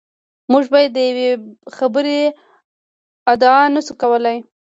موږ 0.51 0.63
بیا 0.73 0.91
د 0.95 0.97
یوې 1.09 1.29
خبرې 1.77 2.19
ادعا 3.33 3.61
نشو 3.73 3.93
کولای. 4.01 4.37